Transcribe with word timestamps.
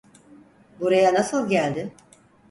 Buraya 0.79 1.13
nasıl 1.13 1.49
geldi? 1.49 1.93